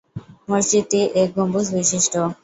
[0.49, 2.13] মসজিদটি এক গম্বুজ বিশিষ্ট।